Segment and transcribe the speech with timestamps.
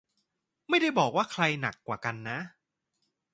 [0.69, 2.39] ไม่ได้บอกว่าใครหนักกว่ากันนะ